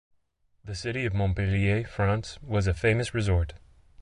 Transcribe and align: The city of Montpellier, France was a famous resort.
The 0.65 0.73
city 0.73 1.05
of 1.05 1.13
Montpellier, 1.13 1.83
France 1.83 2.41
was 2.41 2.65
a 2.65 2.73
famous 2.73 3.13
resort. 3.13 3.53